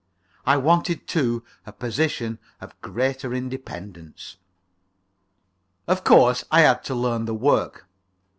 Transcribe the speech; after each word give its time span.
I 0.47 0.57
wanted 0.57 1.05
too, 1.07 1.43
a 1.63 1.71
position 1.71 2.39
of 2.59 2.73
greater 2.81 3.35
independence. 3.35 4.37
Of 5.85 6.03
course, 6.03 6.43
I 6.49 6.61
had 6.61 6.83
to 6.85 6.95
learn 6.95 7.25
the 7.25 7.35
work. 7.35 7.85